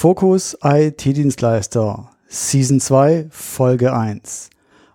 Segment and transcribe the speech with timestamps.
[0.00, 4.48] Fokus IT-Dienstleister Season 2 Folge 1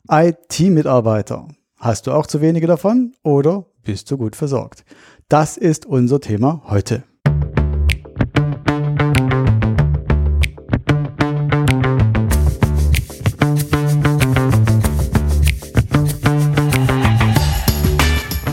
[0.10, 1.50] IT-Mitarbeiter.
[1.78, 4.86] Hast du auch zu wenige davon oder bist du gut versorgt?
[5.28, 7.04] Das ist unser Thema heute.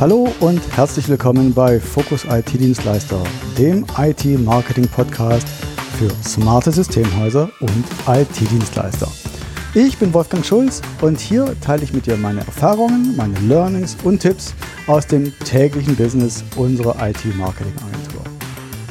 [0.00, 3.22] Hallo und herzlich willkommen bei Fokus IT Dienstleister,
[3.56, 5.46] dem IT-Marketing Podcast
[6.00, 9.06] für smarte Systemhäuser und IT-Dienstleister.
[9.74, 14.20] Ich bin Wolfgang Schulz und hier teile ich mit dir meine Erfahrungen, meine Learnings und
[14.20, 14.54] Tipps
[14.86, 18.22] aus dem täglichen Business unserer IT-Marketing-Agentur.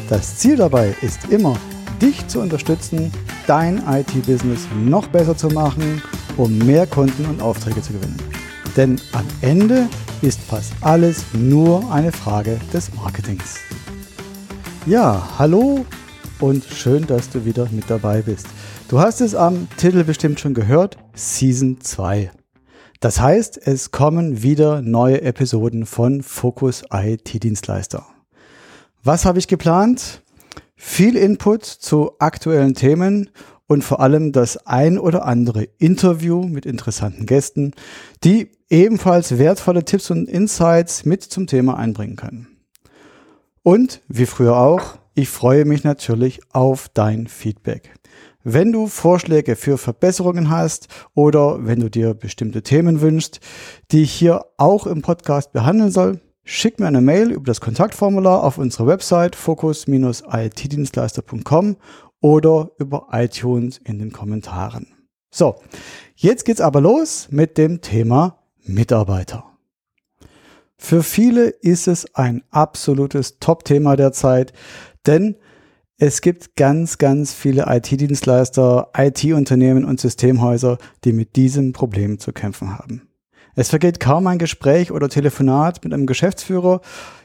[0.08, 1.58] Das Ziel dabei ist immer,
[2.00, 3.12] dich zu unterstützen,
[3.48, 6.04] dein IT-Business noch besser zu machen,
[6.38, 8.18] um mehr Kunden und Aufträge zu gewinnen.
[8.78, 9.88] Denn am Ende
[10.22, 13.56] ist fast alles nur eine Frage des Marketings.
[14.86, 15.88] Ja, hallo
[16.40, 18.48] und schön, dass du wieder mit dabei bist.
[18.88, 22.32] Du hast es am Titel bestimmt schon gehört, Season 2.
[23.00, 28.06] Das heißt, es kommen wieder neue Episoden von Focus IT Dienstleister.
[29.04, 30.22] Was habe ich geplant?
[30.76, 33.30] Viel Input zu aktuellen Themen
[33.68, 37.74] und vor allem das ein oder andere Interview mit interessanten Gästen,
[38.24, 42.48] die ebenfalls wertvolle Tipps und Insights mit zum Thema einbringen können.
[43.62, 47.94] Und wie früher auch, ich freue mich natürlich auf dein Feedback.
[48.44, 53.42] Wenn du Vorschläge für Verbesserungen hast oder wenn du dir bestimmte Themen wünschst,
[53.92, 58.46] die ich hier auch im Podcast behandeln soll, schick mir eine Mail über das Kontaktformular
[58.46, 61.76] auf unserer Website focus-itdienstleister.com
[62.22, 64.88] oder über iTunes in den Kommentaren.
[65.32, 65.56] So,
[66.16, 69.49] jetzt geht's aber los mit dem Thema Mitarbeiter.
[70.82, 74.54] Für viele ist es ein absolutes Top-Thema derzeit,
[75.06, 75.36] denn
[75.98, 82.80] es gibt ganz, ganz viele IT-Dienstleister, IT-Unternehmen und Systemhäuser, die mit diesem Problem zu kämpfen
[82.80, 83.10] haben.
[83.56, 86.80] Es vergeht kaum ein Gespräch oder Telefonat mit einem Geschäftsführer,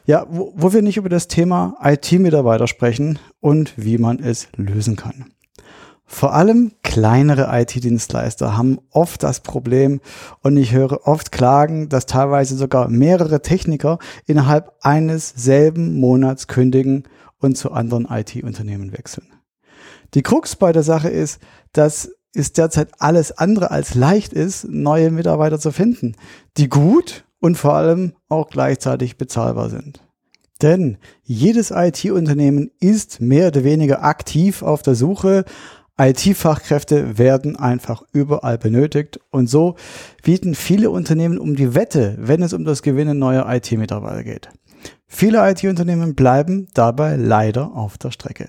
[0.05, 4.97] ja, wo, wo wir nicht über das Thema IT-Mitarbeiter sprechen und wie man es lösen
[4.97, 5.27] kann.
[6.07, 10.01] Vor allem kleinere IT-Dienstleister haben oft das Problem
[10.43, 17.05] und ich höre oft Klagen, dass teilweise sogar mehrere Techniker innerhalb eines selben Monats kündigen
[17.39, 19.27] und zu anderen IT-Unternehmen wechseln.
[20.15, 21.41] Die Krux bei der Sache ist,
[21.73, 26.17] dass es derzeit alles andere als leicht ist, neue Mitarbeiter zu finden,
[26.57, 30.01] die gut und vor allem auch gleichzeitig bezahlbar sind.
[30.63, 35.45] Denn jedes IT-Unternehmen ist mehr oder weniger aktiv auf der Suche.
[35.97, 39.77] IT-Fachkräfte werden einfach überall benötigt und so
[40.23, 44.49] bieten viele Unternehmen um die Wette, wenn es um das Gewinnen neuer IT-Mitarbeiter geht.
[45.07, 48.49] Viele IT-Unternehmen bleiben dabei leider auf der Strecke.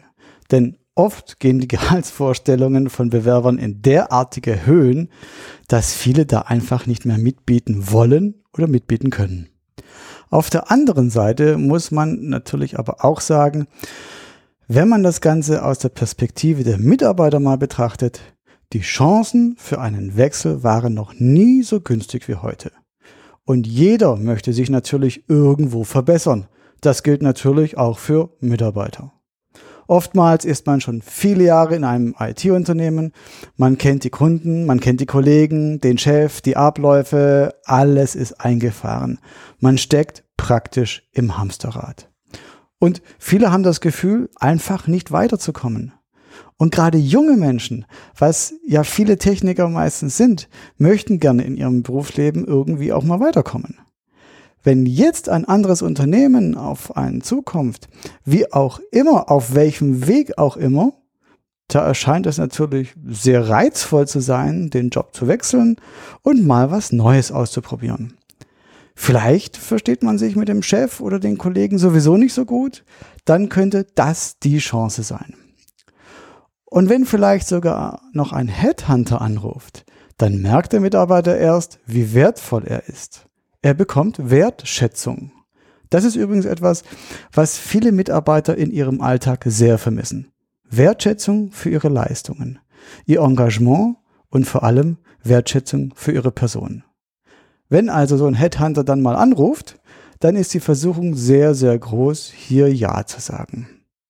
[0.49, 5.09] Denn oft gehen die Gehaltsvorstellungen von Bewerbern in derartige Höhen,
[5.67, 9.49] dass viele da einfach nicht mehr mitbieten wollen oder mitbieten können.
[10.31, 13.67] Auf der anderen Seite muss man natürlich aber auch sagen,
[14.67, 18.21] wenn man das Ganze aus der Perspektive der Mitarbeiter mal betrachtet,
[18.73, 22.71] die Chancen für einen Wechsel waren noch nie so günstig wie heute.
[23.43, 26.47] Und jeder möchte sich natürlich irgendwo verbessern.
[26.81, 29.13] Das gilt natürlich auch für Mitarbeiter.
[29.87, 33.11] Oftmals ist man schon viele Jahre in einem IT-Unternehmen.
[33.55, 37.53] Man kennt die Kunden, man kennt die Kollegen, den Chef, die Abläufe.
[37.65, 39.19] Alles ist eingefahren.
[39.59, 42.09] Man steckt praktisch im Hamsterrad.
[42.79, 45.93] Und viele haben das Gefühl, einfach nicht weiterzukommen.
[46.57, 47.85] Und gerade junge Menschen,
[48.17, 50.47] was ja viele Techniker meistens sind,
[50.77, 53.77] möchten gerne in ihrem Berufsleben irgendwie auch mal weiterkommen.
[54.63, 57.87] Wenn jetzt ein anderes Unternehmen auf einen zukommt,
[58.23, 60.93] wie auch immer, auf welchem Weg auch immer,
[61.67, 65.77] da erscheint es natürlich sehr reizvoll zu sein, den Job zu wechseln
[66.21, 68.17] und mal was Neues auszuprobieren.
[68.95, 72.85] Vielleicht versteht man sich mit dem Chef oder den Kollegen sowieso nicht so gut,
[73.25, 75.35] dann könnte das die Chance sein.
[76.63, 79.85] Und wenn vielleicht sogar noch ein Headhunter anruft,
[80.17, 83.27] dann merkt der Mitarbeiter erst, wie wertvoll er ist.
[83.61, 85.31] Er bekommt Wertschätzung.
[85.89, 86.83] Das ist übrigens etwas,
[87.33, 90.31] was viele Mitarbeiter in ihrem Alltag sehr vermissen.
[90.69, 92.59] Wertschätzung für ihre Leistungen,
[93.05, 93.97] ihr Engagement
[94.29, 96.83] und vor allem Wertschätzung für ihre Person.
[97.69, 99.79] Wenn also so ein Headhunter dann mal anruft,
[100.19, 103.67] dann ist die Versuchung sehr, sehr groß, hier Ja zu sagen.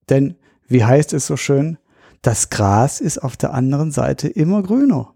[0.09, 0.35] Denn,
[0.67, 1.77] wie heißt es so schön,
[2.21, 5.13] das Gras ist auf der anderen Seite immer grüner.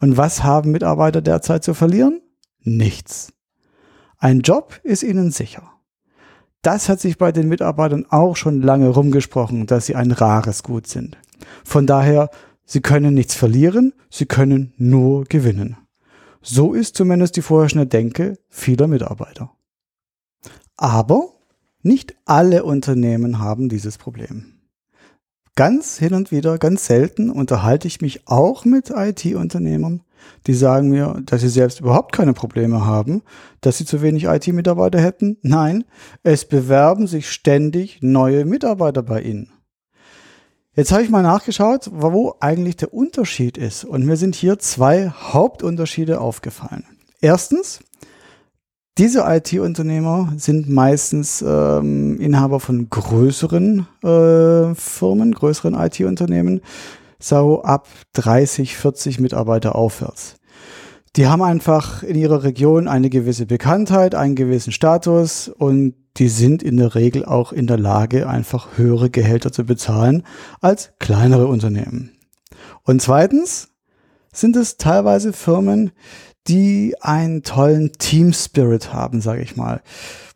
[0.00, 2.20] Und was haben Mitarbeiter derzeit zu verlieren?
[2.62, 3.32] Nichts.
[4.18, 5.70] Ein Job ist ihnen sicher.
[6.62, 10.86] Das hat sich bei den Mitarbeitern auch schon lange rumgesprochen, dass sie ein rares Gut
[10.86, 11.16] sind.
[11.64, 12.30] Von daher,
[12.64, 15.76] sie können nichts verlieren, sie können nur gewinnen.
[16.48, 19.50] So ist zumindest die vorherrschende Denke vieler Mitarbeiter.
[20.76, 21.30] Aber
[21.82, 24.52] nicht alle Unternehmen haben dieses Problem.
[25.56, 30.04] Ganz hin und wieder, ganz selten unterhalte ich mich auch mit IT-Unternehmern,
[30.46, 33.22] die sagen mir, dass sie selbst überhaupt keine Probleme haben,
[33.60, 35.38] dass sie zu wenig IT-Mitarbeiter hätten.
[35.42, 35.84] Nein,
[36.22, 39.50] es bewerben sich ständig neue Mitarbeiter bei ihnen.
[40.76, 43.86] Jetzt habe ich mal nachgeschaut, wo eigentlich der Unterschied ist.
[43.86, 46.84] Und mir sind hier zwei Hauptunterschiede aufgefallen.
[47.22, 47.80] Erstens,
[48.98, 56.60] diese IT-Unternehmer sind meistens ähm, Inhaber von größeren äh, Firmen, größeren IT-Unternehmen,
[57.18, 60.36] so ab 30, 40 Mitarbeiter aufwärts.
[61.16, 66.62] Die haben einfach in ihrer Region eine gewisse Bekanntheit, einen gewissen Status und die sind
[66.62, 70.22] in der Regel auch in der Lage, einfach höhere Gehälter zu bezahlen
[70.60, 72.12] als kleinere Unternehmen.
[72.82, 73.68] Und zweitens
[74.32, 75.92] sind es teilweise Firmen,
[76.48, 79.82] die einen tollen Team Spirit haben, sage ich mal,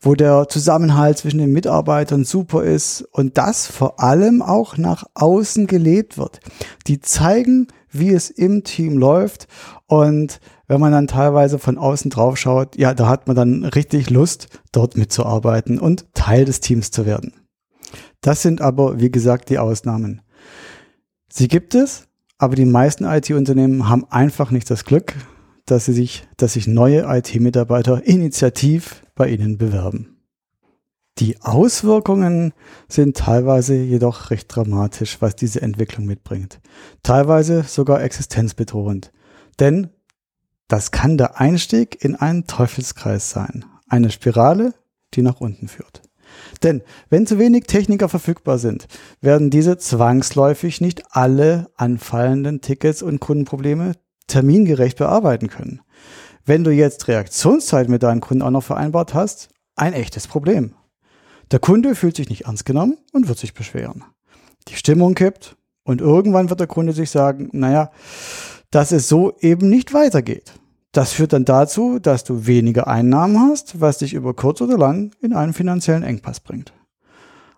[0.00, 5.66] wo der Zusammenhalt zwischen den Mitarbeitern super ist und das vor allem auch nach außen
[5.66, 6.40] gelebt wird.
[6.86, 9.46] Die zeigen, wie es im Team läuft
[9.86, 10.40] und
[10.70, 14.46] wenn man dann teilweise von außen drauf schaut, ja, da hat man dann richtig Lust,
[14.70, 17.32] dort mitzuarbeiten und Teil des Teams zu werden.
[18.20, 20.22] Das sind aber, wie gesagt, die Ausnahmen.
[21.28, 22.06] Sie gibt es,
[22.38, 25.16] aber die meisten IT-Unternehmen haben einfach nicht das Glück,
[25.66, 30.18] dass sie sich, dass sich neue IT-Mitarbeiter initiativ bei ihnen bewerben.
[31.18, 32.52] Die Auswirkungen
[32.86, 36.60] sind teilweise jedoch recht dramatisch, was diese Entwicklung mitbringt.
[37.02, 39.10] Teilweise sogar existenzbedrohend.
[39.58, 39.90] Denn
[40.70, 43.64] das kann der Einstieg in einen Teufelskreis sein.
[43.88, 44.72] Eine Spirale,
[45.14, 46.02] die nach unten führt.
[46.62, 48.86] Denn wenn zu wenig Techniker verfügbar sind,
[49.20, 53.94] werden diese zwangsläufig nicht alle anfallenden Tickets und Kundenprobleme
[54.28, 55.80] termingerecht bearbeiten können.
[56.44, 60.76] Wenn du jetzt Reaktionszeit mit deinen Kunden auch noch vereinbart hast, ein echtes Problem.
[61.50, 64.04] Der Kunde fühlt sich nicht ernst genommen und wird sich beschweren.
[64.68, 67.90] Die Stimmung kippt und irgendwann wird der Kunde sich sagen, naja,
[68.70, 70.59] dass es so eben nicht weitergeht.
[70.92, 75.12] Das führt dann dazu, dass du weniger Einnahmen hast, was dich über kurz oder lang
[75.20, 76.72] in einen finanziellen Engpass bringt.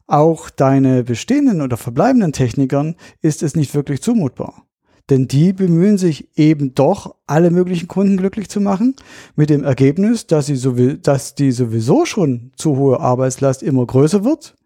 [0.06, 4.66] Auch deine bestehenden oder verbleibenden Technikern ist es nicht wirklich zumutbar.
[5.08, 8.94] Denn die bemühen sich eben doch, alle möglichen Kunden glücklich zu machen,
[9.34, 14.24] mit dem Ergebnis, dass, sie so, dass die sowieso schon zu hohe Arbeitslast immer größer
[14.24, 14.56] wird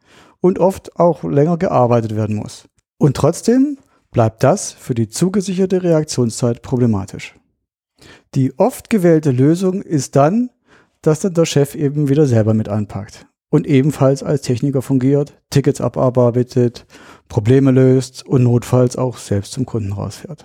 [0.40, 2.68] und oft auch länger gearbeitet werden muss.
[2.98, 3.78] Und trotzdem
[4.10, 7.34] bleibt das für die zugesicherte Reaktionszeit problematisch.
[8.34, 10.50] Die oft gewählte Lösung ist dann,
[11.02, 15.80] dass dann der Chef eben wieder selber mit anpackt und ebenfalls als Techniker fungiert, Tickets
[15.80, 16.86] abarbeitet,
[17.28, 20.44] Probleme löst und notfalls auch selbst zum Kunden rausfährt.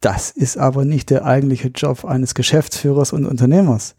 [0.00, 3.94] Das ist aber nicht der eigentliche Job eines Geschäftsführers und Unternehmers.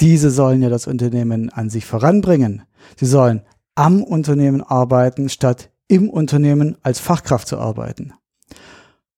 [0.00, 2.62] Diese sollen ja das Unternehmen an sich voranbringen.
[2.96, 3.42] Sie sollen
[3.76, 8.12] am Unternehmen arbeiten, statt im Unternehmen als Fachkraft zu arbeiten.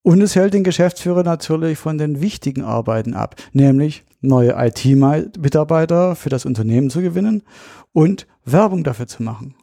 [0.08, 6.30] Und es hält den Geschäftsführer natürlich von den wichtigen Arbeiten ab, nämlich neue IT-Mitarbeiter für
[6.30, 7.42] das Unternehmen zu gewinnen
[7.92, 9.54] und Werbung dafür zu machen.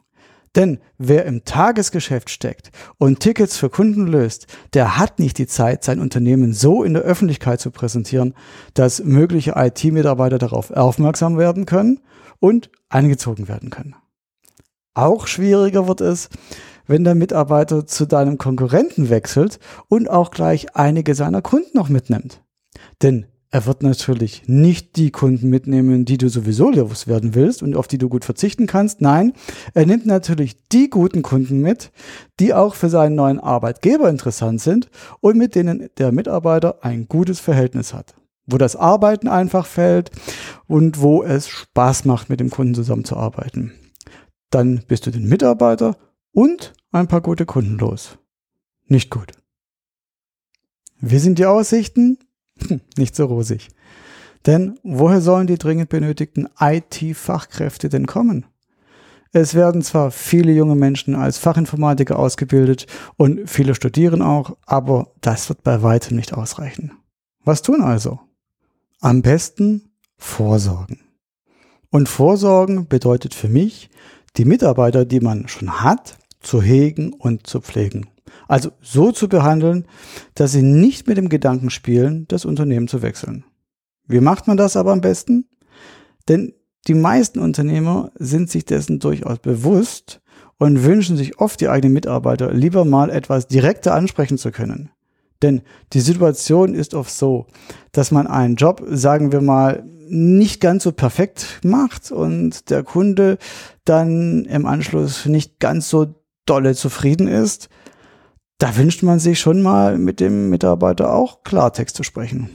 [0.54, 5.82] Denn wer im Tagesgeschäft steckt und Tickets für Kunden löst, der hat nicht die Zeit,
[5.82, 8.32] sein Unternehmen so in der Öffentlichkeit zu präsentieren,
[8.72, 11.98] dass mögliche IT-Mitarbeiter darauf aufmerksam werden können
[12.38, 13.96] und eingezogen werden können.
[14.94, 16.30] Auch schwieriger wird es,
[16.86, 22.42] wenn der Mitarbeiter zu deinem Konkurrenten wechselt und auch gleich einige seiner Kunden noch mitnimmt.
[23.02, 27.86] Denn er wird natürlich nicht die Kunden mitnehmen, die du sowieso loswerden willst und auf
[27.86, 29.00] die du gut verzichten kannst.
[29.00, 29.32] Nein,
[29.72, 31.92] er nimmt natürlich die guten Kunden mit,
[32.40, 34.90] die auch für seinen neuen Arbeitgeber interessant sind
[35.20, 38.14] und mit denen der Mitarbeiter ein gutes Verhältnis hat.
[38.46, 40.10] Wo das Arbeiten einfach fällt
[40.66, 43.72] und wo es Spaß macht, mit dem Kunden zusammenzuarbeiten.
[44.50, 45.96] Dann bist du den Mitarbeiter
[46.32, 48.18] und ein paar gute Kunden los.
[48.86, 49.32] Nicht gut.
[51.00, 52.18] Wie sind die Aussichten?
[52.96, 53.68] Nicht so rosig.
[54.46, 58.46] Denn woher sollen die dringend benötigten IT-Fachkräfte denn kommen?
[59.32, 65.48] Es werden zwar viele junge Menschen als Fachinformatiker ausgebildet und viele studieren auch, aber das
[65.48, 66.92] wird bei weitem nicht ausreichen.
[67.44, 68.20] Was tun also?
[69.00, 71.00] Am besten vorsorgen.
[71.90, 73.90] Und vorsorgen bedeutet für mich,
[74.36, 78.08] die Mitarbeiter, die man schon hat, zu hegen und zu pflegen.
[78.48, 79.86] Also so zu behandeln,
[80.34, 83.44] dass sie nicht mit dem Gedanken spielen, das Unternehmen zu wechseln.
[84.06, 85.48] Wie macht man das aber am besten?
[86.28, 86.52] Denn
[86.86, 90.20] die meisten Unternehmer sind sich dessen durchaus bewusst
[90.58, 94.90] und wünschen sich oft die eigenen Mitarbeiter lieber mal etwas direkter ansprechen zu können.
[95.42, 95.62] Denn
[95.92, 97.46] die Situation ist oft so,
[97.92, 103.38] dass man einen Job, sagen wir mal, nicht ganz so perfekt macht und der Kunde
[103.84, 106.14] dann im Anschluss nicht ganz so
[106.46, 107.68] dolle zufrieden ist.
[108.58, 112.50] Da wünscht man sich schon mal mit dem Mitarbeiter auch Klartext zu sprechen.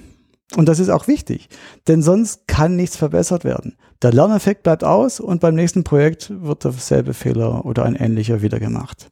[0.58, 1.48] Und das ist auch wichtig,
[1.88, 3.78] denn sonst kann nichts verbessert werden.
[4.02, 8.60] Der Lerneffekt bleibt aus und beim nächsten Projekt wird derselbe Fehler oder ein ähnlicher wieder
[8.60, 9.10] gemacht.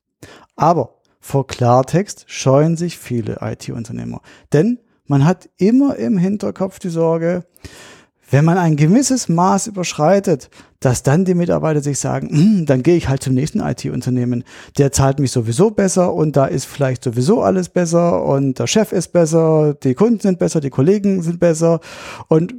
[0.58, 4.22] Aber vor Klartext scheuen sich viele IT-Unternehmer,
[4.52, 7.46] denn man hat immer im Hinterkopf die Sorge,
[8.32, 12.96] wenn man ein gewisses Maß überschreitet, dass dann die Mitarbeiter sich sagen, hm, dann gehe
[12.96, 14.44] ich halt zum nächsten IT-Unternehmen.
[14.78, 18.92] Der zahlt mich sowieso besser und da ist vielleicht sowieso alles besser und der Chef
[18.92, 21.80] ist besser, die Kunden sind besser, die Kollegen sind besser
[22.28, 22.56] und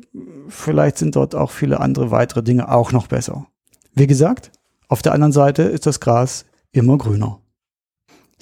[0.48, 3.46] vielleicht sind dort auch viele andere weitere Dinge auch noch besser.
[3.94, 4.50] Wie gesagt,
[4.88, 7.40] auf der anderen Seite ist das Gras immer grüner.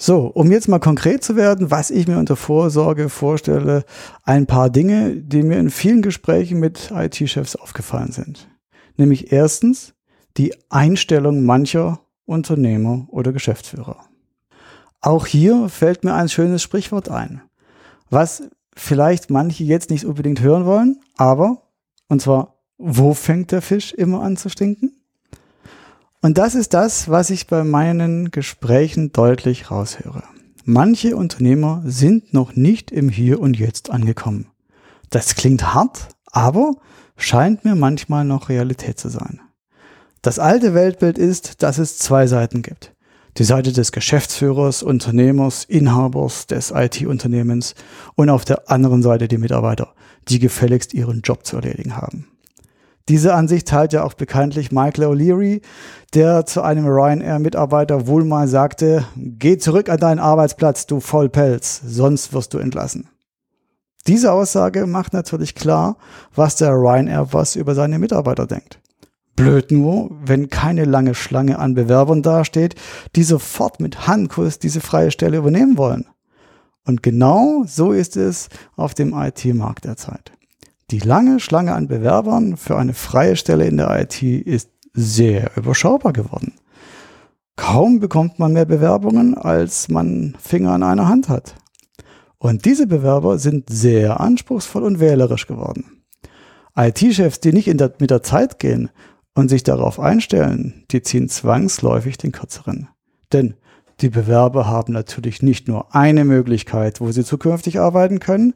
[0.01, 3.83] So, um jetzt mal konkret zu werden, was ich mir unter Vorsorge vorstelle,
[4.23, 8.47] ein paar Dinge, die mir in vielen Gesprächen mit IT-Chefs aufgefallen sind.
[8.95, 9.93] Nämlich erstens
[10.37, 13.97] die Einstellung mancher Unternehmer oder Geschäftsführer.
[15.01, 17.41] Auch hier fällt mir ein schönes Sprichwort ein,
[18.09, 18.43] was
[18.77, 21.63] vielleicht manche jetzt nicht unbedingt hören wollen, aber,
[22.07, 24.98] und zwar, wo fängt der Fisch immer an zu stinken?
[26.21, 30.23] Und das ist das, was ich bei meinen Gesprächen deutlich raushöre.
[30.65, 34.47] Manche Unternehmer sind noch nicht im Hier und Jetzt angekommen.
[35.09, 36.73] Das klingt hart, aber
[37.15, 39.39] scheint mir manchmal noch Realität zu sein.
[40.21, 42.93] Das alte Weltbild ist, dass es zwei Seiten gibt.
[43.37, 47.75] Die Seite des Geschäftsführers, Unternehmers, Inhabers des IT-Unternehmens
[48.15, 49.93] und auf der anderen Seite die Mitarbeiter,
[50.27, 52.27] die gefälligst ihren Job zu erledigen haben.
[53.09, 55.61] Diese Ansicht teilt ja auch bekanntlich Michael O'Leary,
[56.13, 62.33] der zu einem Ryanair-Mitarbeiter wohl mal sagte, geh zurück an deinen Arbeitsplatz, du Vollpelz, sonst
[62.33, 63.09] wirst du entlassen.
[64.05, 65.97] Diese Aussage macht natürlich klar,
[66.35, 68.79] was der Ryanair-Boss über seine Mitarbeiter denkt.
[69.35, 72.75] Blöd nur, wenn keine lange Schlange an Bewerbern dasteht,
[73.15, 76.05] die sofort mit Handkuss diese freie Stelle übernehmen wollen.
[76.85, 80.31] Und genau so ist es auf dem IT-Markt derzeit.
[80.91, 86.13] Die lange Schlange an Bewerbern für eine freie Stelle in der IT ist sehr überschaubar
[86.13, 86.53] geworden.
[87.55, 91.55] Kaum bekommt man mehr Bewerbungen, als man Finger an einer Hand hat.
[92.39, 96.01] Und diese Bewerber sind sehr anspruchsvoll und wählerisch geworden.
[96.75, 98.89] IT-Chefs, die nicht der, mit der Zeit gehen
[99.35, 102.87] und sich darauf einstellen, die ziehen zwangsläufig den kürzeren.
[103.31, 103.53] Denn
[104.01, 108.53] die Bewerber haben natürlich nicht nur eine Möglichkeit, wo sie zukünftig arbeiten können,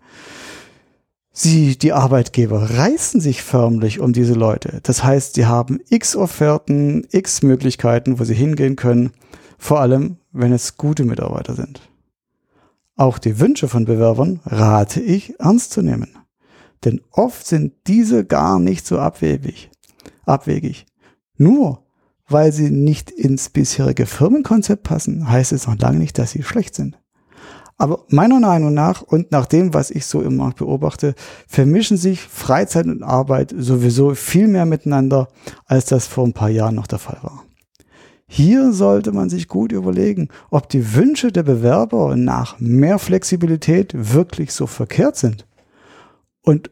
[1.36, 4.80] Sie, die Arbeitgeber, reißen sich förmlich um diese Leute.
[4.84, 9.12] Das heißt, sie haben x Offerten, x Möglichkeiten, wo sie hingehen können,
[9.58, 11.82] vor allem, wenn es gute Mitarbeiter sind.
[12.96, 16.16] Auch die Wünsche von Bewerbern rate ich ernst zu nehmen.
[16.86, 19.72] Denn oft sind diese gar nicht so abwegig.
[20.26, 20.86] abwegig.
[21.38, 21.84] Nur
[22.28, 26.76] weil sie nicht ins bisherige Firmenkonzept passen, heißt es noch lange nicht, dass sie schlecht
[26.76, 26.98] sind.
[27.84, 31.16] Aber meiner Meinung nach und nach dem, was ich so im Markt beobachte,
[31.50, 35.28] vermischen sich Freizeit und Arbeit sowieso viel mehr miteinander,
[35.66, 37.44] als das vor ein paar Jahren noch der Fall war.
[38.26, 44.54] Hier sollte man sich gut überlegen, ob die Wünsche der Bewerber nach mehr Flexibilität wirklich
[44.54, 45.46] so verkehrt sind
[46.42, 46.72] und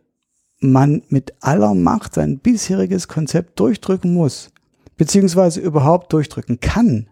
[0.62, 4.50] man mit aller Macht sein bisheriges Konzept durchdrücken muss,
[4.96, 7.10] beziehungsweise überhaupt durchdrücken kann.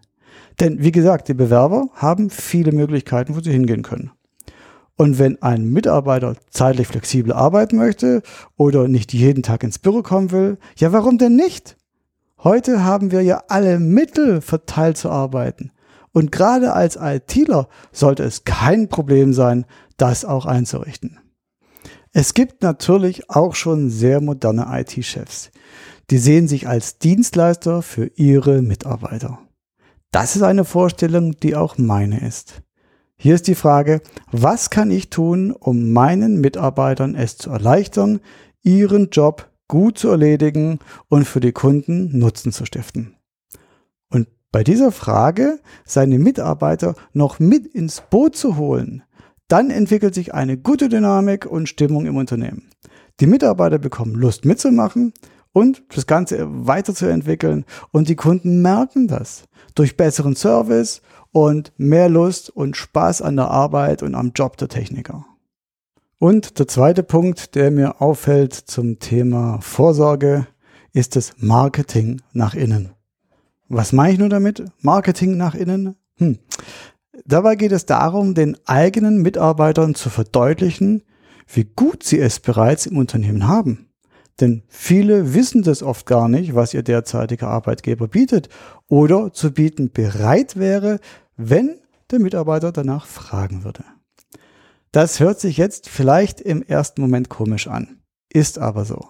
[0.58, 4.10] Denn wie gesagt, die Bewerber haben viele Möglichkeiten, wo sie hingehen können.
[4.96, 8.22] Und wenn ein Mitarbeiter zeitlich flexibel arbeiten möchte
[8.56, 11.76] oder nicht jeden Tag ins Büro kommen will, ja, warum denn nicht?
[12.42, 15.72] Heute haben wir ja alle Mittel verteilt zu arbeiten.
[16.12, 19.64] Und gerade als ITler sollte es kein Problem sein,
[19.96, 21.18] das auch einzurichten.
[22.12, 25.50] Es gibt natürlich auch schon sehr moderne IT-Chefs.
[26.10, 29.38] Die sehen sich als Dienstleister für ihre Mitarbeiter.
[30.10, 32.62] Das ist eine Vorstellung, die auch meine ist.
[33.16, 34.00] Hier ist die Frage,
[34.32, 38.20] was kann ich tun, um meinen Mitarbeitern es zu erleichtern,
[38.62, 43.14] ihren Job gut zu erledigen und für die Kunden Nutzen zu stiften?
[44.10, 49.04] Und bei dieser Frage seine Mitarbeiter noch mit ins Boot zu holen,
[49.46, 52.70] dann entwickelt sich eine gute Dynamik und Stimmung im Unternehmen.
[53.20, 55.12] Die Mitarbeiter bekommen Lust mitzumachen
[55.52, 61.02] und das Ganze weiterzuentwickeln und die Kunden merken das durch besseren Service
[61.32, 65.26] und mehr Lust und Spaß an der Arbeit und am Job der Techniker.
[66.18, 70.46] Und der zweite Punkt, der mir auffällt zum Thema Vorsorge,
[70.92, 72.90] ist das Marketing nach innen.
[73.68, 74.64] Was meine ich nur damit?
[74.82, 75.96] Marketing nach innen?
[76.16, 76.38] Hm.
[77.24, 81.02] Dabei geht es darum, den eigenen Mitarbeitern zu verdeutlichen,
[81.46, 83.89] wie gut sie es bereits im Unternehmen haben.
[84.40, 88.48] Denn viele wissen das oft gar nicht, was ihr derzeitiger Arbeitgeber bietet
[88.88, 90.98] oder zu bieten bereit wäre,
[91.36, 91.78] wenn
[92.10, 93.84] der Mitarbeiter danach fragen würde.
[94.92, 98.00] Das hört sich jetzt vielleicht im ersten Moment komisch an,
[98.32, 99.06] ist aber so.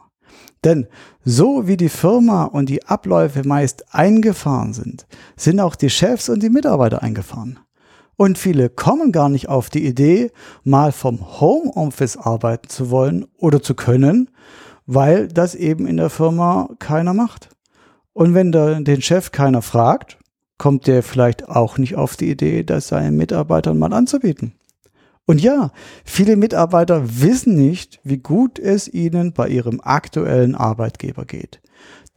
[0.65, 0.89] Denn
[1.25, 5.07] so wie die Firma und die Abläufe meist eingefahren sind,
[5.37, 7.61] sind auch die Chefs und die Mitarbeiter eingefahren.
[8.17, 10.31] Und viele kommen gar nicht auf die Idee,
[10.63, 14.29] mal vom Homeoffice arbeiten zu wollen oder zu können,
[14.93, 17.49] weil das eben in der Firma keiner macht.
[18.13, 20.19] Und wenn da den Chef keiner fragt,
[20.59, 24.55] kommt der vielleicht auch nicht auf die Idee, das seinen Mitarbeitern mal anzubieten.
[25.27, 25.71] Und ja,
[26.05, 31.61] viele Mitarbeiter wissen nicht, wie gut es ihnen bei ihrem aktuellen Arbeitgeber geht.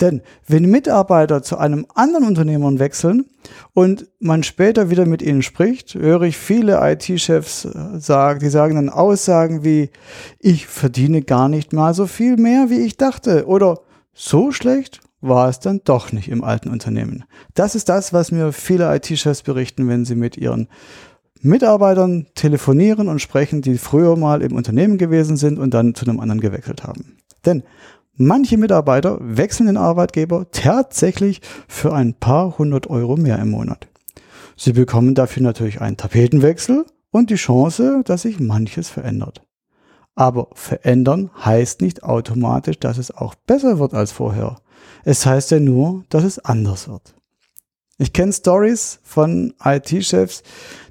[0.01, 3.25] Denn wenn Mitarbeiter zu einem anderen Unternehmen wechseln
[3.73, 8.75] und man später wieder mit ihnen spricht, höre ich viele IT-Chefs äh, sagen, die sagen
[8.75, 9.91] dann Aussagen wie,
[10.39, 13.45] ich verdiene gar nicht mal so viel mehr, wie ich dachte.
[13.47, 13.79] Oder
[14.13, 17.23] so schlecht war es dann doch nicht im alten Unternehmen.
[17.53, 20.67] Das ist das, was mir viele IT-Chefs berichten, wenn sie mit ihren
[21.41, 26.19] Mitarbeitern telefonieren und sprechen, die früher mal im Unternehmen gewesen sind und dann zu einem
[26.19, 27.17] anderen gewechselt haben.
[27.45, 27.63] Denn
[28.15, 33.87] Manche Mitarbeiter wechseln den Arbeitgeber tatsächlich für ein paar hundert Euro mehr im Monat.
[34.55, 39.41] Sie bekommen dafür natürlich einen Tapetenwechsel und die Chance, dass sich manches verändert.
[40.13, 44.57] Aber verändern heißt nicht automatisch, dass es auch besser wird als vorher.
[45.03, 47.15] Es heißt ja nur, dass es anders wird.
[47.97, 50.43] Ich kenne Stories von IT-Chefs,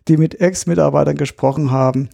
[0.09, 2.09] die mit Ex-Mitarbeitern gesprochen haben,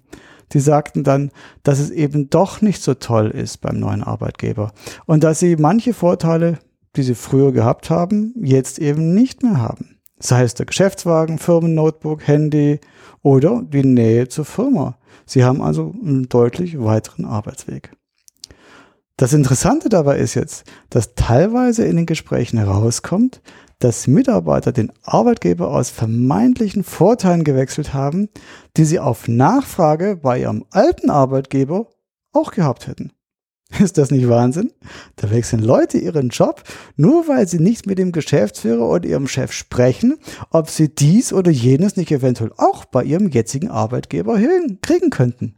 [0.52, 1.30] die sagten dann,
[1.62, 4.72] dass es eben doch nicht so toll ist beim neuen Arbeitgeber
[5.06, 6.58] und dass sie manche Vorteile,
[6.96, 9.98] die sie früher gehabt haben, jetzt eben nicht mehr haben.
[10.18, 12.80] Sei es der Geschäftswagen, Firmennotebook, Handy
[13.22, 14.98] oder die Nähe zur Firma.
[15.26, 17.92] Sie haben also einen deutlich weiteren Arbeitsweg.
[19.16, 23.42] Das Interessante dabei ist jetzt, dass teilweise in den Gesprächen herauskommt,
[23.78, 28.28] dass Mitarbeiter den Arbeitgeber aus vermeintlichen Vorteilen gewechselt haben,
[28.76, 31.88] die sie auf Nachfrage bei ihrem alten Arbeitgeber
[32.32, 33.12] auch gehabt hätten.
[33.78, 34.72] Ist das nicht Wahnsinn?
[35.16, 36.62] Da wechseln Leute ihren Job,
[36.96, 40.18] nur weil sie nicht mit dem Geschäftsführer oder ihrem Chef sprechen,
[40.50, 45.54] ob sie dies oder jenes nicht eventuell auch bei ihrem jetzigen Arbeitgeber hinkriegen könnten.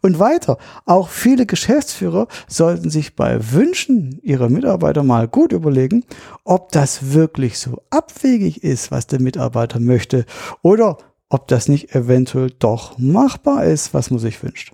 [0.00, 6.04] Und weiter, auch viele Geschäftsführer sollten sich bei Wünschen ihrer Mitarbeiter mal gut überlegen,
[6.44, 10.24] ob das wirklich so abwegig ist, was der Mitarbeiter möchte
[10.62, 14.72] oder ob das nicht eventuell doch machbar ist, was man sich wünscht.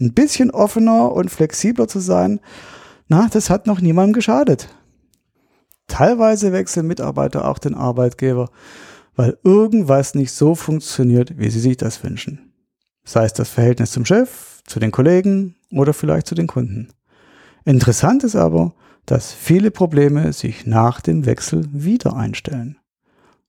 [0.00, 2.40] Ein bisschen offener und flexibler zu sein,
[3.08, 4.68] na, das hat noch niemandem geschadet.
[5.88, 8.50] Teilweise wechseln Mitarbeiter auch den Arbeitgeber,
[9.16, 12.49] weil irgendwas nicht so funktioniert, wie sie sich das wünschen.
[13.04, 16.88] Sei es das Verhältnis zum Chef, zu den Kollegen oder vielleicht zu den Kunden.
[17.64, 18.74] Interessant ist aber,
[19.06, 22.78] dass viele Probleme sich nach dem Wechsel wieder einstellen.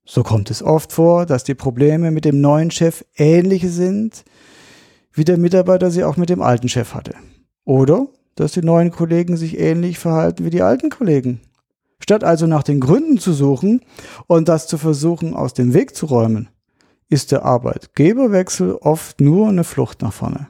[0.05, 4.23] So kommt es oft vor, dass die Probleme mit dem neuen Chef ähnliche sind,
[5.13, 7.13] wie der Mitarbeiter sie auch mit dem alten Chef hatte.
[7.63, 11.41] Oder dass die neuen Kollegen sich ähnlich verhalten wie die alten Kollegen.
[11.99, 13.81] Statt also nach den Gründen zu suchen
[14.25, 16.49] und das zu versuchen aus dem Weg zu räumen,
[17.11, 20.47] ist der Arbeitgeberwechsel oft nur eine Flucht nach vorne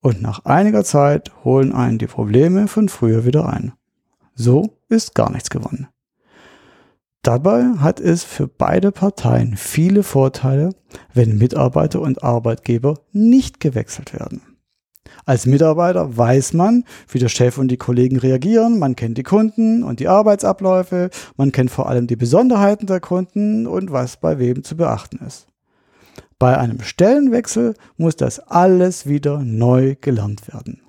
[0.00, 3.72] und nach einiger Zeit holen einen die Probleme von früher wieder ein.
[4.34, 5.88] So ist gar nichts gewonnen.
[7.22, 10.70] Dabei hat es für beide Parteien viele Vorteile,
[11.12, 14.42] wenn Mitarbeiter und Arbeitgeber nicht gewechselt werden.
[15.24, 19.82] Als Mitarbeiter weiß man, wie der Chef und die Kollegen reagieren, man kennt die Kunden
[19.82, 24.62] und die Arbeitsabläufe, man kennt vor allem die Besonderheiten der Kunden und was bei wem
[24.62, 25.48] zu beachten ist.
[26.38, 30.82] Bei einem Stellenwechsel muss das alles wieder neu gelernt werden.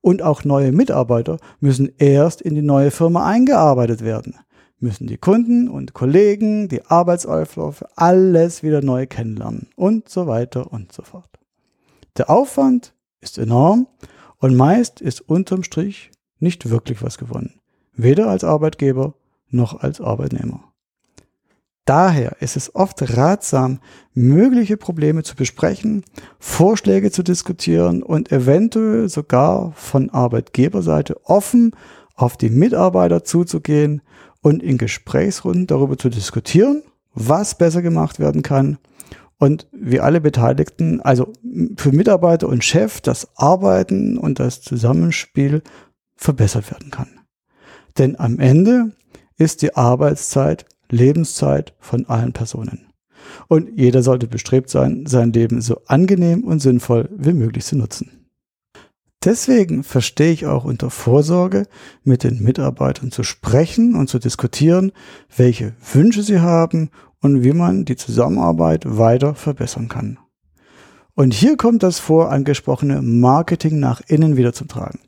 [0.00, 4.36] Und auch neue Mitarbeiter müssen erst in die neue Firma eingearbeitet werden,
[4.78, 10.92] müssen die Kunden und Kollegen, die Arbeitsaufläufe, alles wieder neu kennenlernen und so weiter und
[10.92, 11.30] so fort.
[12.16, 13.88] Der Aufwand ist enorm
[14.38, 17.60] und meist ist unterm Strich nicht wirklich was gewonnen,
[17.92, 19.14] weder als Arbeitgeber
[19.48, 20.65] noch als Arbeitnehmer.
[21.86, 23.78] Daher ist es oft ratsam,
[24.12, 26.04] mögliche Probleme zu besprechen,
[26.40, 31.76] Vorschläge zu diskutieren und eventuell sogar von Arbeitgeberseite offen
[32.16, 34.02] auf die Mitarbeiter zuzugehen
[34.42, 36.82] und in Gesprächsrunden darüber zu diskutieren,
[37.14, 38.78] was besser gemacht werden kann
[39.38, 41.32] und wie alle Beteiligten, also
[41.76, 45.62] für Mitarbeiter und Chef, das Arbeiten und das Zusammenspiel
[46.16, 47.20] verbessert werden kann.
[47.96, 48.92] Denn am Ende
[49.38, 52.86] ist die Arbeitszeit Lebenszeit von allen Personen.
[53.48, 58.26] Und jeder sollte bestrebt sein, sein Leben so angenehm und sinnvoll wie möglich zu nutzen.
[59.24, 61.66] Deswegen verstehe ich auch unter Vorsorge,
[62.04, 64.92] mit den Mitarbeitern zu sprechen und zu diskutieren,
[65.36, 70.18] welche Wünsche sie haben und wie man die Zusammenarbeit weiter verbessern kann.
[71.14, 75.00] Und hier kommt das vorangesprochene Marketing nach innen wieder zum Tragen.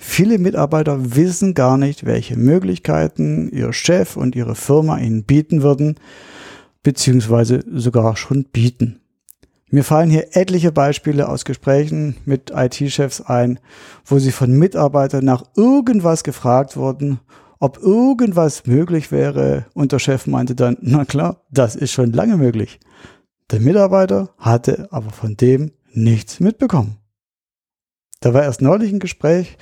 [0.00, 5.96] Viele Mitarbeiter wissen gar nicht, welche Möglichkeiten ihr Chef und ihre Firma ihnen bieten würden,
[6.84, 9.00] beziehungsweise sogar schon bieten.
[9.70, 13.58] Mir fallen hier etliche Beispiele aus Gesprächen mit IT-Chefs ein,
[14.04, 17.18] wo sie von Mitarbeitern nach irgendwas gefragt wurden,
[17.58, 22.36] ob irgendwas möglich wäre und der Chef meinte dann, na klar, das ist schon lange
[22.36, 22.78] möglich.
[23.50, 26.98] Der Mitarbeiter hatte aber von dem nichts mitbekommen.
[28.20, 29.56] Da war erst neulich ein Gespräch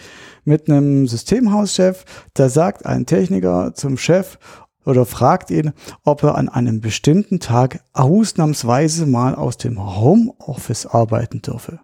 [0.45, 4.38] mit einem Systemhauschef, da sagt ein Techniker zum Chef,
[4.87, 5.73] oder fragt ihn,
[6.05, 11.81] ob er an einem bestimmten Tag ausnahmsweise mal aus dem Homeoffice arbeiten dürfe.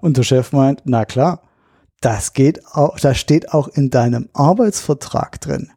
[0.00, 1.42] und der Chef meint, na klar,
[2.00, 5.70] das geht auch, das steht auch in deinem Arbeitsvertrag drin.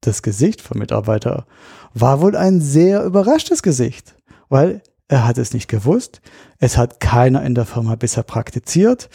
[0.00, 1.44] Das Gesicht vom Mitarbeiter
[1.92, 4.14] war wohl ein sehr überraschtes Gesicht,
[4.48, 6.20] weil er hat es nicht gewusst,
[6.58, 9.10] es hat keiner in der Firma bisher praktiziert,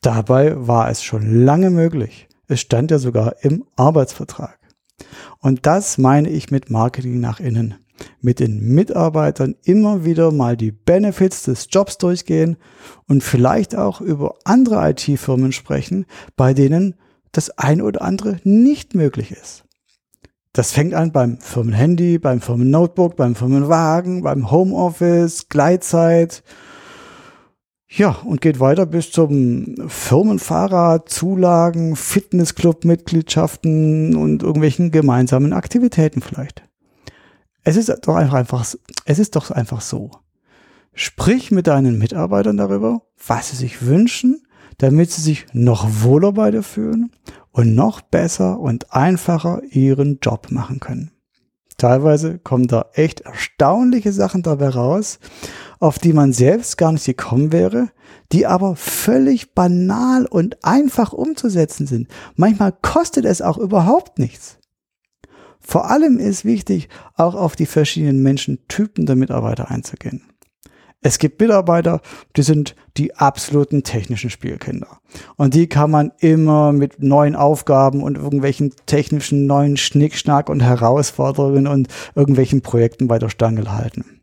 [0.00, 2.28] dabei war es schon lange möglich.
[2.46, 4.58] Es stand ja sogar im Arbeitsvertrag.
[5.40, 7.74] Und das meine ich mit Marketing nach innen.
[8.20, 12.56] Mit den Mitarbeitern immer wieder mal die Benefits des Jobs durchgehen
[13.06, 16.06] und vielleicht auch über andere IT-Firmen sprechen,
[16.36, 16.94] bei denen
[17.32, 19.64] das ein oder andere nicht möglich ist.
[20.52, 26.42] Das fängt an beim Firmenhandy, beim Firmennotebook, beim Firmenwagen, beim Homeoffice, Gleitzeit,
[27.90, 36.62] ja, und geht weiter bis zum Firmenfahrrad, Zulagen, Fitnessclub-Mitgliedschaften und irgendwelchen gemeinsamen Aktivitäten vielleicht.
[37.64, 38.66] Es ist doch einfach,
[39.06, 40.10] es ist doch einfach so.
[40.92, 44.42] Sprich mit deinen Mitarbeitern darüber, was sie sich wünschen,
[44.76, 47.10] damit sie sich noch wohler bei dir fühlen
[47.52, 51.12] und noch besser und einfacher ihren Job machen können.
[51.78, 55.20] Teilweise kommen da echt erstaunliche Sachen dabei raus
[55.80, 57.90] auf die man selbst gar nicht gekommen wäre,
[58.32, 62.08] die aber völlig banal und einfach umzusetzen sind.
[62.36, 64.58] Manchmal kostet es auch überhaupt nichts.
[65.60, 70.22] Vor allem ist wichtig, auch auf die verschiedenen Menschentypen der Mitarbeiter einzugehen.
[71.00, 72.00] Es gibt Mitarbeiter,
[72.36, 74.98] die sind die absoluten technischen Spielkinder.
[75.36, 81.68] Und die kann man immer mit neuen Aufgaben und irgendwelchen technischen neuen Schnickschnack und Herausforderungen
[81.68, 81.86] und
[82.16, 84.17] irgendwelchen Projekten bei der Stange halten.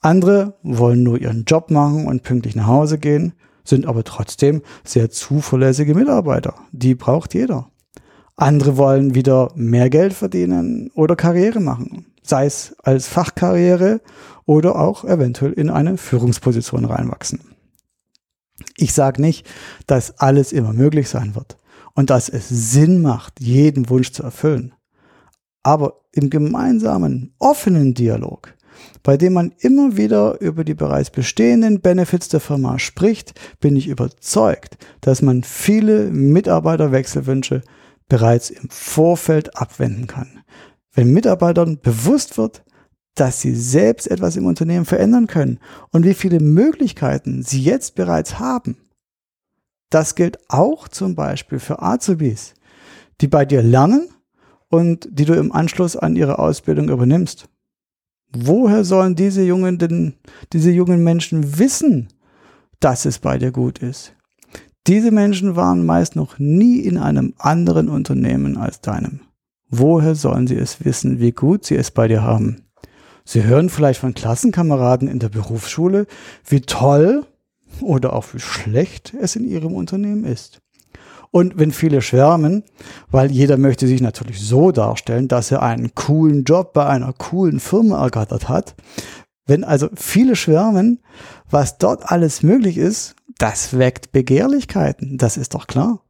[0.00, 3.32] Andere wollen nur ihren Job machen und pünktlich nach Hause gehen,
[3.64, 6.54] sind aber trotzdem sehr zuverlässige Mitarbeiter.
[6.72, 7.70] Die braucht jeder.
[8.36, 14.00] Andere wollen wieder mehr Geld verdienen oder Karriere machen, sei es als Fachkarriere
[14.46, 17.40] oder auch eventuell in eine Führungsposition reinwachsen.
[18.76, 19.46] Ich sage nicht,
[19.88, 21.58] dass alles immer möglich sein wird
[21.94, 24.72] und dass es Sinn macht, jeden Wunsch zu erfüllen.
[25.64, 28.54] Aber im gemeinsamen, offenen Dialog
[29.02, 33.88] bei dem man immer wieder über die bereits bestehenden Benefits der Firma spricht, bin ich
[33.88, 37.62] überzeugt, dass man viele Mitarbeiterwechselwünsche
[38.08, 40.40] bereits im Vorfeld abwenden kann.
[40.92, 42.64] Wenn Mitarbeitern bewusst wird,
[43.14, 45.58] dass sie selbst etwas im Unternehmen verändern können
[45.90, 48.76] und wie viele Möglichkeiten sie jetzt bereits haben.
[49.90, 52.54] Das gilt auch zum Beispiel für Azubis,
[53.20, 54.08] die bei dir lernen
[54.68, 57.48] und die du im Anschluss an ihre Ausbildung übernimmst.
[58.32, 60.14] Woher sollen diese jungen, denn,
[60.52, 62.08] diese jungen Menschen wissen,
[62.80, 64.14] dass es bei dir gut ist?
[64.86, 69.20] Diese Menschen waren meist noch nie in einem anderen Unternehmen als deinem.
[69.70, 72.62] Woher sollen sie es wissen, wie gut sie es bei dir haben?
[73.24, 76.06] Sie hören vielleicht von Klassenkameraden in der Berufsschule,
[76.46, 77.26] wie toll
[77.82, 80.62] oder auch wie schlecht es in ihrem Unternehmen ist.
[81.30, 82.64] Und wenn viele schwärmen,
[83.10, 87.60] weil jeder möchte sich natürlich so darstellen, dass er einen coolen Job bei einer coolen
[87.60, 88.74] Firma ergattert hat.
[89.46, 91.00] Wenn also viele schwärmen,
[91.50, 96.02] was dort alles möglich ist, das weckt Begehrlichkeiten, das ist doch klar.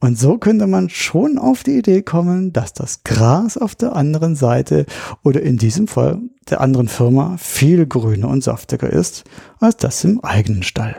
[0.00, 4.36] Und so könnte man schon auf die Idee kommen, dass das Gras auf der anderen
[4.36, 4.84] Seite
[5.24, 9.24] oder in diesem Fall der anderen Firma viel grüner und saftiger ist
[9.58, 10.96] als das im eigenen Stall.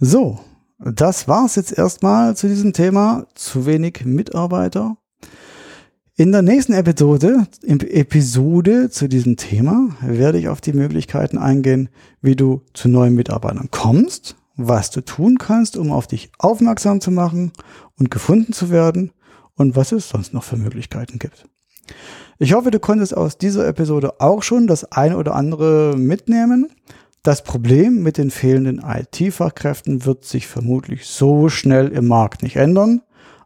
[0.00, 0.40] So,
[0.84, 3.26] das war's jetzt erstmal zu diesem Thema.
[3.34, 4.96] Zu wenig Mitarbeiter.
[6.16, 11.88] In der nächsten Episode, Episode zu diesem Thema werde ich auf die Möglichkeiten eingehen,
[12.20, 17.10] wie du zu neuen Mitarbeitern kommst, was du tun kannst, um auf dich aufmerksam zu
[17.10, 17.52] machen
[17.98, 19.12] und gefunden zu werden
[19.56, 21.46] und was es sonst noch für Möglichkeiten gibt.
[22.38, 26.68] Ich hoffe, du konntest aus dieser Episode auch schon das eine oder andere mitnehmen.
[27.24, 33.02] Das Problem mit den fehlenden IT-Fachkräften wird sich vermutlich so schnell im Markt nicht ändern,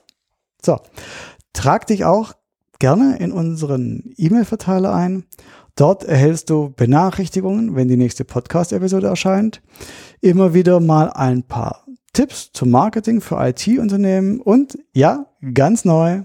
[0.63, 0.79] So,
[1.53, 2.35] trag dich auch
[2.79, 5.25] gerne in unseren E-Mail-Verteiler ein.
[5.75, 9.61] Dort erhältst du Benachrichtigungen, wenn die nächste Podcast-Episode erscheint.
[10.21, 11.86] Immer wieder mal ein paar
[12.17, 16.23] Tipps zum Marketing für IT-Unternehmen und ja, ganz neu.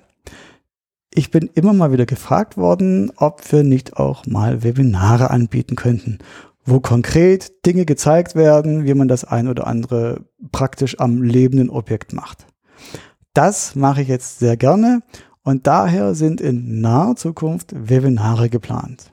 [1.14, 6.20] Ich bin immer mal wieder gefragt worden, ob wir nicht auch mal Webinare anbieten könnten,
[6.64, 10.24] wo konkret Dinge gezeigt werden, wie man das ein oder andere
[10.54, 12.48] praktisch am lebenden Objekt macht.
[13.34, 15.02] Das mache ich jetzt sehr gerne
[15.44, 19.12] und daher sind in naher Zukunft Webinare geplant.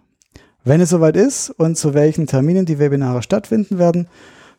[0.63, 4.07] Wenn es soweit ist und zu welchen Terminen die Webinare stattfinden werden,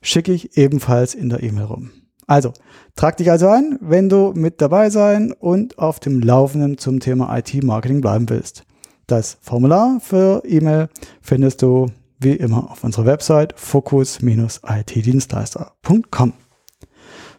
[0.01, 1.91] schicke ich ebenfalls in der E-Mail rum.
[2.29, 2.53] Also,
[2.95, 7.35] trag dich also ein, wenn du mit dabei sein und auf dem Laufenden zum Thema
[7.35, 8.65] IT-Marketing bleiben willst.
[9.07, 10.89] Das Formular für E-Mail
[11.21, 11.87] findest du
[12.19, 16.33] wie immer auf unserer Website focus-itdienstleister.com.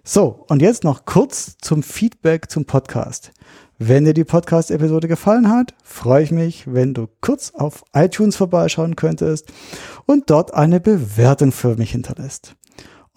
[0.02, 3.30] So, und jetzt noch kurz zum Feedback zum Podcast.
[3.78, 8.96] Wenn dir die Podcast-Episode gefallen hat, freue ich mich, wenn du kurz auf iTunes vorbeischauen
[8.96, 9.52] könntest
[10.06, 12.56] und dort eine Bewertung für mich hinterlässt.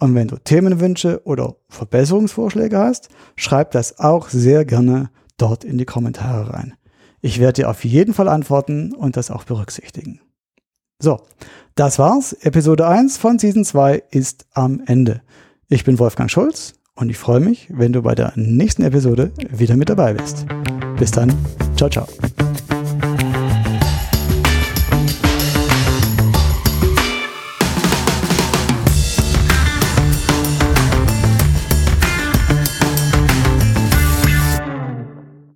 [0.04, 5.86] Und wenn du Themenwünsche oder Verbesserungsvorschläge hast, schreib das auch sehr gerne dort in die
[5.86, 6.74] Kommentare rein.
[7.22, 10.20] Ich werde dir auf jeden Fall antworten und das auch berücksichtigen.
[10.98, 11.22] So,
[11.74, 12.34] das war's.
[12.34, 15.22] Episode 1 von Season 2 ist am Ende.
[15.70, 19.74] Ich bin Wolfgang Schulz und ich freue mich, wenn du bei der nächsten Episode wieder
[19.74, 20.44] mit dabei bist.
[20.98, 21.32] Bis dann.
[21.78, 22.06] Ciao, ciao.